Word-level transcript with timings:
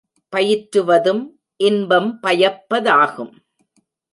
பயிற்றுவதும் 0.33 1.21
இன்பம் 1.59 2.19
பயப்பதாகும். 2.23 3.33